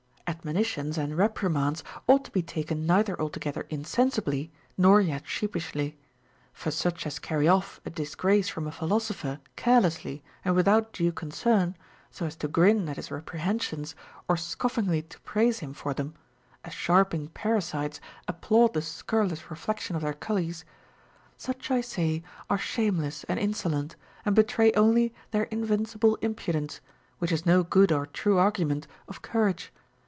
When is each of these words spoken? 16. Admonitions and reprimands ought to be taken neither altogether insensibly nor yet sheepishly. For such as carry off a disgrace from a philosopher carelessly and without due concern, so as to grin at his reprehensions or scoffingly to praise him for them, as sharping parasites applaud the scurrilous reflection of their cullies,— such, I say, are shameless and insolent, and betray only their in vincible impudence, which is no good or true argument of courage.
16. 0.31 0.39
Admonitions 0.47 0.97
and 0.97 1.17
reprimands 1.17 1.83
ought 2.07 2.23
to 2.23 2.31
be 2.31 2.41
taken 2.41 2.85
neither 2.85 3.19
altogether 3.19 3.65
insensibly 3.69 4.49
nor 4.77 5.01
yet 5.01 5.27
sheepishly. 5.27 5.97
For 6.53 6.71
such 6.71 7.05
as 7.05 7.19
carry 7.19 7.49
off 7.49 7.81
a 7.85 7.89
disgrace 7.89 8.47
from 8.47 8.65
a 8.65 8.71
philosopher 8.71 9.39
carelessly 9.57 10.23
and 10.45 10.55
without 10.55 10.93
due 10.93 11.11
concern, 11.11 11.75
so 12.09 12.25
as 12.25 12.37
to 12.37 12.47
grin 12.47 12.87
at 12.87 12.95
his 12.95 13.11
reprehensions 13.11 13.93
or 14.29 14.37
scoffingly 14.37 15.01
to 15.09 15.19
praise 15.19 15.59
him 15.59 15.73
for 15.73 15.93
them, 15.93 16.13
as 16.63 16.73
sharping 16.73 17.27
parasites 17.27 17.99
applaud 18.27 18.73
the 18.73 18.81
scurrilous 18.81 19.51
reflection 19.51 19.97
of 19.97 20.01
their 20.01 20.13
cullies,— 20.13 20.63
such, 21.37 21.69
I 21.69 21.81
say, 21.81 22.23
are 22.49 22.57
shameless 22.57 23.25
and 23.25 23.37
insolent, 23.37 23.97
and 24.23 24.33
betray 24.33 24.71
only 24.73 25.13
their 25.31 25.43
in 25.43 25.65
vincible 25.65 26.17
impudence, 26.21 26.79
which 27.19 27.33
is 27.33 27.45
no 27.45 27.63
good 27.63 27.91
or 27.91 28.05
true 28.05 28.37
argument 28.37 28.87
of 29.09 29.21
courage. 29.21 29.73